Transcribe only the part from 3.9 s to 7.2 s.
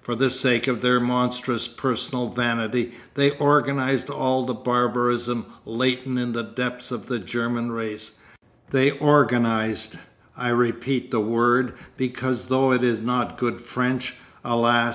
all the barbarism latent in the depths of the